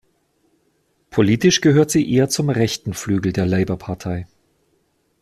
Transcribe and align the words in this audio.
Politisch 1.11 1.61
gehört 1.61 1.91
sie 1.91 2.11
eher 2.11 2.27
zum 2.27 2.49
rechten 2.49 2.95
Flügel 2.95 3.33
der 3.33 3.45
Labour-Partei. 3.45 4.25